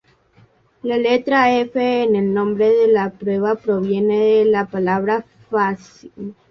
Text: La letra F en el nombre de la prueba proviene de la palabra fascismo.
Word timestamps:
La 0.81 0.97
letra 0.97 1.51
F 1.59 1.79
en 2.01 2.15
el 2.15 2.33
nombre 2.33 2.71
de 2.73 2.87
la 2.87 3.11
prueba 3.11 3.53
proviene 3.53 4.17
de 4.19 4.45
la 4.45 4.65
palabra 4.65 5.25
fascismo. 5.51 6.33